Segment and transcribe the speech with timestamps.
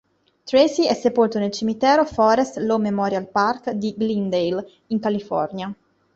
[0.45, 5.71] Tracy è sepolto nel cimitero "Forest Lawn Memorial Park" di Glendale, in California.